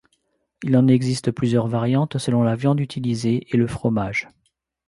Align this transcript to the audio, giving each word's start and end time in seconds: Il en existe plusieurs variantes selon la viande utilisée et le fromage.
Il 0.63 0.75
en 0.77 0.87
existe 0.87 1.29
plusieurs 1.29 1.67
variantes 1.67 2.17
selon 2.17 2.41
la 2.41 2.55
viande 2.55 2.79
utilisée 2.79 3.45
et 3.53 3.55
le 3.55 3.67
fromage. 3.67 4.27